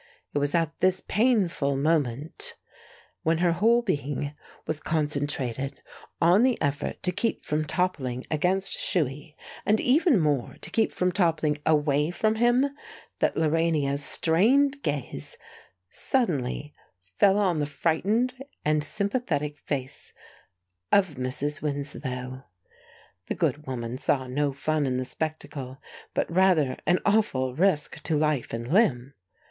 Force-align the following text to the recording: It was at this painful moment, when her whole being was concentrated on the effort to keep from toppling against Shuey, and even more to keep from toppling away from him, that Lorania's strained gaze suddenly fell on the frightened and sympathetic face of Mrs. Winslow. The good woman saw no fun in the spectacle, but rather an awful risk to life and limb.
It 0.33 0.39
was 0.39 0.55
at 0.55 0.79
this 0.79 1.03
painful 1.07 1.77
moment, 1.77 2.55
when 3.21 3.37
her 3.37 3.51
whole 3.51 3.83
being 3.83 4.33
was 4.65 4.79
concentrated 4.79 5.79
on 6.19 6.41
the 6.41 6.59
effort 6.59 7.03
to 7.03 7.11
keep 7.11 7.45
from 7.45 7.65
toppling 7.65 8.25
against 8.31 8.71
Shuey, 8.71 9.35
and 9.63 9.79
even 9.79 10.19
more 10.19 10.55
to 10.61 10.71
keep 10.71 10.91
from 10.91 11.11
toppling 11.11 11.59
away 11.67 12.09
from 12.09 12.37
him, 12.37 12.75
that 13.19 13.35
Lorania's 13.35 14.03
strained 14.03 14.81
gaze 14.81 15.37
suddenly 15.87 16.73
fell 17.19 17.37
on 17.37 17.59
the 17.59 17.67
frightened 17.67 18.41
and 18.65 18.83
sympathetic 18.83 19.55
face 19.55 20.13
of 20.91 21.13
Mrs. 21.13 21.61
Winslow. 21.61 22.45
The 23.27 23.35
good 23.35 23.67
woman 23.67 23.97
saw 23.99 24.25
no 24.25 24.51
fun 24.51 24.87
in 24.87 24.97
the 24.97 25.05
spectacle, 25.05 25.77
but 26.15 26.27
rather 26.33 26.77
an 26.87 26.97
awful 27.05 27.53
risk 27.53 28.01
to 28.01 28.17
life 28.17 28.51
and 28.51 28.67
limb. 28.73 29.13